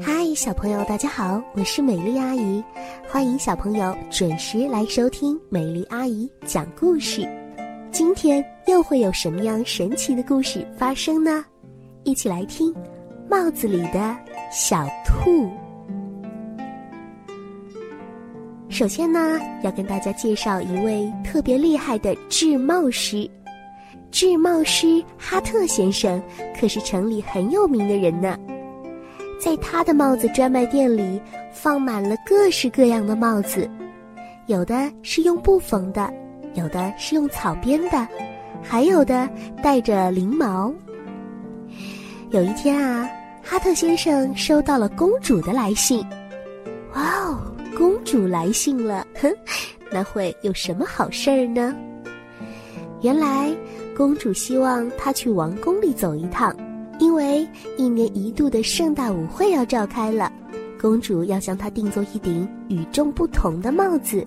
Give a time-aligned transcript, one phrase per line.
[0.00, 2.62] 嗨，小朋友，大家好，我是美丽阿姨，
[3.08, 7.28] 欢迎小朋友准时来收听美丽阿姨讲故事。
[7.90, 11.44] 今天又会有什么样神奇的故事发生呢？
[12.04, 12.72] 一起来听
[13.28, 14.16] 《帽子里的
[14.52, 15.30] 小兔》。
[18.68, 23.28] 首先呢，要跟大家介绍一位特别厉害的制帽师。
[24.12, 26.22] 制帽师哈特先生
[26.58, 28.38] 可是城里很有名的人呢。
[29.38, 31.20] 在他的帽子专卖店里，
[31.52, 33.70] 放满了各式各样的帽子，
[34.46, 36.12] 有的是用布缝的，
[36.54, 38.06] 有的是用草编的，
[38.62, 39.28] 还有的
[39.62, 40.74] 带着翎毛。
[42.30, 43.08] 有一天啊，
[43.42, 46.04] 哈特先生收到了公主的来信。
[46.94, 47.38] 哇哦，
[47.76, 49.32] 公主来信了，哼，
[49.90, 51.74] 那会有什么好事儿呢？
[53.02, 53.54] 原来，
[53.96, 56.54] 公主希望他去王宫里走一趟。
[56.98, 60.32] 因为一年一度的盛大舞会要召开了，
[60.80, 64.26] 公主要向他定做一顶与众不同的帽子。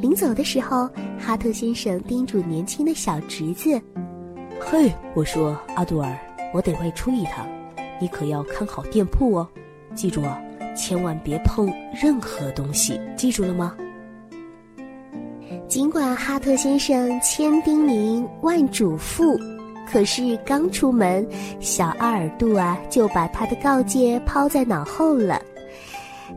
[0.00, 3.80] 临走的时候，哈特先生叮嘱年轻的小侄子
[4.58, 6.18] ：“嘿，我说阿杜尔，
[6.52, 7.46] 我得外出一趟，
[8.00, 9.48] 你可要看好店铺哦，
[9.94, 10.40] 记住啊，
[10.76, 13.76] 千万别碰任何东西，记住了吗？”
[15.68, 19.55] 尽管哈特先生千叮咛万嘱咐。
[19.90, 21.26] 可是刚出门，
[21.60, 25.40] 小阿尔杜啊就把他的告诫抛在脑后了。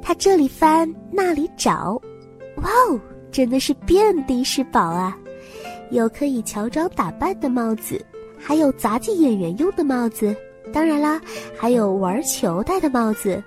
[0.02, 2.00] 他这里翻那里找，
[2.58, 3.00] 哇哦，
[3.32, 5.18] 真的是遍地是宝啊！
[5.92, 8.00] 有可以乔装打扮的帽子，
[8.38, 10.36] 还有杂技演员用的帽子，
[10.72, 11.20] 当然啦，
[11.58, 13.44] 还有玩球戴的帽子。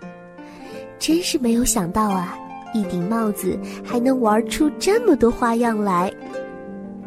[0.99, 2.37] 真是没有想到啊，
[2.75, 6.13] 一顶帽子还能玩出这么多花样来。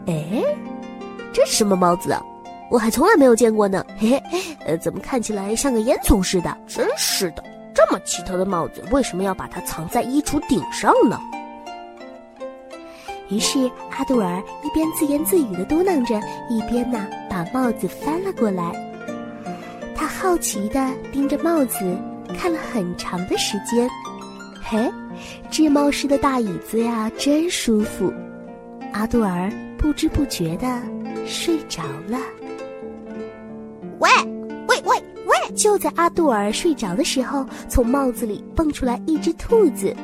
[0.05, 0.43] 哎，
[1.33, 2.21] 这是什么帽子啊？
[2.69, 6.57] 我还从来没有见过呢，嘿嘿，呃，怎么看起来像个烟囱似的？
[6.67, 11.19] 真是的，这么奇特的帽子，为什么要把它藏在衣橱顶上呢？
[13.29, 16.19] 于是阿杜尔一边自言自语的嘟囔着，
[16.49, 18.71] 一边呢把帽子翻了过来。
[19.95, 21.97] 他好奇的盯着帽子
[22.37, 23.89] 看了很长的时间。
[24.63, 24.91] 嘿，
[25.49, 28.13] 制帽师的大椅子呀，真舒服。
[28.93, 30.81] 阿杜尔不知不觉的
[31.25, 32.19] 睡着了。
[35.53, 39.95] 就在阿杜尔睡着的时候，从帽子里蹦出来一只兔子。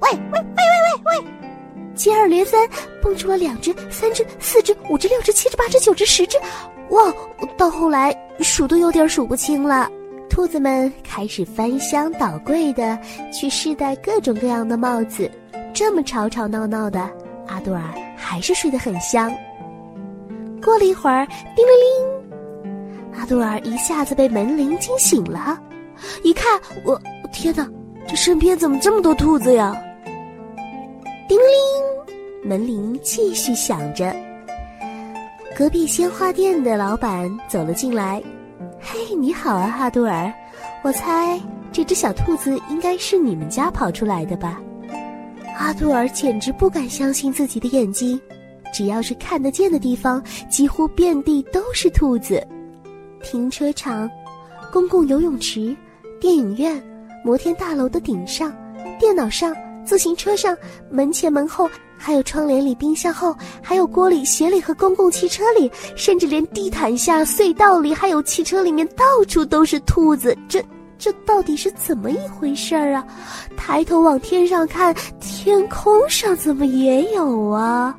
[0.00, 1.26] 喂喂喂喂喂喂！
[1.94, 2.68] 接二连三
[3.02, 6.36] 蹦出了两只、三只、四只、五只、六只、七只、八只、九只、十只。
[6.90, 7.12] 哇！
[7.56, 9.90] 到后来数都有点数不清了。
[10.28, 12.98] 兔子们开始翻箱倒柜的
[13.32, 15.30] 去试戴各种各样的帽子。
[15.72, 17.00] 这么吵吵闹闹的，
[17.46, 17.82] 阿杜尔
[18.16, 19.32] 还是睡得很香。
[20.62, 22.15] 过了一会儿，叮铃铃。
[23.26, 25.60] 阿杜尔一下子被门铃惊醒了，
[26.22, 26.96] 一看，我
[27.32, 27.68] 天哪，
[28.06, 29.74] 这身边怎么这么多兔子呀？
[31.28, 34.14] 叮铃，门铃继续响着。
[35.56, 38.22] 隔壁鲜花店的老板走了进来，
[38.80, 40.32] 嘿，你好啊，阿杜尔，
[40.84, 41.36] 我猜
[41.72, 44.60] 这只小兔子应该是你们家跑出来的吧？
[45.58, 48.20] 阿杜尔简直不敢相信自己的眼睛，
[48.72, 52.40] 只要是看得见的地方，几乎遍地都是兔子。
[53.22, 54.08] 停车场、
[54.72, 55.76] 公共游泳池、
[56.20, 56.82] 电影院、
[57.24, 58.52] 摩天大楼的顶上、
[58.98, 59.54] 电脑上、
[59.84, 60.56] 自行车上、
[60.90, 70.36] 门前门后，还有窗帘里、冰箱后，还有锅里、鞋里和公共汽车里，甚至连地毯下、隧道里，还有汽车里面，到处都是兔子。
[70.48, 70.62] 这
[70.98, 73.04] 这到底是怎么一回事儿啊？
[73.56, 77.96] 抬头往天上看，天空上怎么也有啊？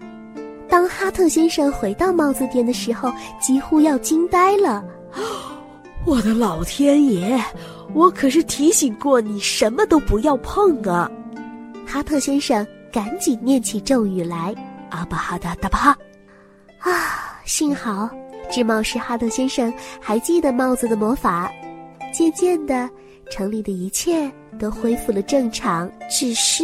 [0.70, 3.12] 当哈特先生回到帽子店的时候，
[3.42, 4.84] 几乎要惊呆了。
[6.06, 7.40] 我的老天爷！
[7.94, 11.10] 我可是提醒过你，什么都不要碰啊！
[11.86, 14.54] 哈特先生赶紧念起咒语来
[14.92, 15.98] ：“阿巴哈达达巴！”
[16.80, 18.10] 啊，幸好
[18.52, 21.52] 织帽师哈特先生还记得帽子的魔法。
[22.14, 22.90] 渐渐的，
[23.30, 25.90] 城里的一切都恢复了正常。
[26.10, 26.64] 只是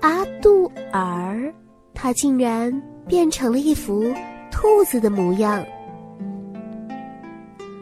[0.00, 1.52] 阿杜尔，
[1.94, 2.70] 他竟然
[3.06, 4.04] 变成了一副
[4.50, 5.64] 兔子的模样。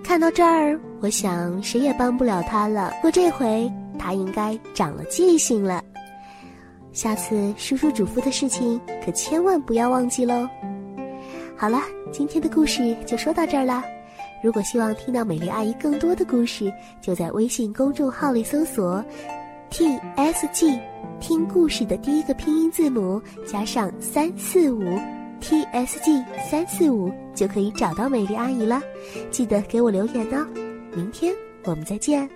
[0.06, 2.92] 看到这儿，我想谁也帮不了他了。
[2.98, 5.82] 不过这回他应该长了记性了，
[6.92, 10.48] 下次叔叔嘱咐的事情可千万不要忘记喽。
[11.56, 11.82] 好了，
[12.12, 13.82] 今天的故事就说到这儿啦。
[14.44, 19.04] 如果希望听到美丽阿姨更多的故事，就在微信公众号里搜索
[19.70, 20.78] “t s g”，
[21.18, 24.84] 听故事的第一个拼音字母加上三四五。
[25.40, 28.80] T S G 三四五就可以找到美丽阿姨了，
[29.30, 30.46] 记得给我留言哦。
[30.94, 31.34] 明天
[31.64, 32.28] 我们再见。